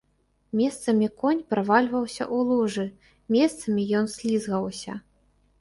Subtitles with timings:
[0.59, 2.87] Месцамі конь правальваўся ў лужы,
[3.37, 4.99] месцамі ён слізгаўся.